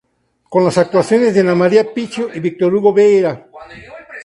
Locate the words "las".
0.65-0.79